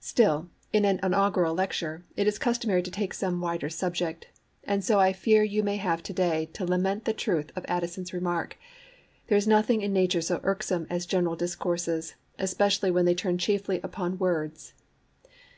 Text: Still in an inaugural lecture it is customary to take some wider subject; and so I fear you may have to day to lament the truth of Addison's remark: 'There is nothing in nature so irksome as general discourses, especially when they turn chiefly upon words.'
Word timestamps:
Still 0.00 0.48
in 0.72 0.86
an 0.86 0.98
inaugural 1.02 1.54
lecture 1.54 2.06
it 2.16 2.26
is 2.26 2.38
customary 2.38 2.82
to 2.82 2.90
take 2.90 3.12
some 3.12 3.42
wider 3.42 3.68
subject; 3.68 4.28
and 4.66 4.82
so 4.82 4.98
I 4.98 5.12
fear 5.12 5.42
you 5.42 5.62
may 5.62 5.76
have 5.76 6.02
to 6.04 6.14
day 6.14 6.46
to 6.54 6.64
lament 6.64 7.04
the 7.04 7.12
truth 7.12 7.52
of 7.54 7.66
Addison's 7.68 8.14
remark: 8.14 8.56
'There 9.26 9.36
is 9.36 9.46
nothing 9.46 9.82
in 9.82 9.92
nature 9.92 10.22
so 10.22 10.40
irksome 10.42 10.86
as 10.88 11.04
general 11.04 11.36
discourses, 11.36 12.14
especially 12.38 12.90
when 12.90 13.04
they 13.04 13.14
turn 13.14 13.36
chiefly 13.36 13.78
upon 13.84 14.16
words.' 14.16 14.72